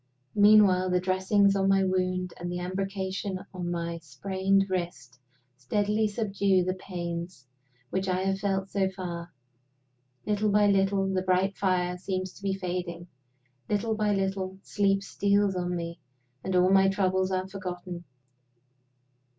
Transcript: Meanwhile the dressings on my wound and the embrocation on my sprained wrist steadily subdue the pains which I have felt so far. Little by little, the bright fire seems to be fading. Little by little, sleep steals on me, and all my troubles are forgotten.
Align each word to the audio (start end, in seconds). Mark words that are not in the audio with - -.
Meanwhile 0.33 0.89
the 0.89 0.99
dressings 0.99 1.55
on 1.55 1.69
my 1.69 1.83
wound 1.83 2.33
and 2.39 2.51
the 2.51 2.57
embrocation 2.57 3.37
on 3.53 3.69
my 3.69 3.99
sprained 3.99 4.65
wrist 4.67 5.19
steadily 5.57 6.07
subdue 6.07 6.63
the 6.63 6.73
pains 6.73 7.45
which 7.91 8.07
I 8.07 8.23
have 8.23 8.39
felt 8.39 8.71
so 8.71 8.89
far. 8.89 9.31
Little 10.25 10.49
by 10.49 10.65
little, 10.65 11.05
the 11.13 11.21
bright 11.21 11.55
fire 11.55 11.99
seems 11.99 12.33
to 12.33 12.41
be 12.41 12.55
fading. 12.55 13.05
Little 13.69 13.93
by 13.93 14.11
little, 14.11 14.57
sleep 14.63 15.03
steals 15.03 15.55
on 15.55 15.75
me, 15.75 15.99
and 16.43 16.55
all 16.55 16.71
my 16.71 16.89
troubles 16.89 17.29
are 17.31 17.47
forgotten. 17.47 18.03